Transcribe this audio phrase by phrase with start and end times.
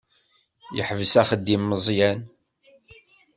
[0.75, 2.19] Yeḥbes axeddim Meẓyan.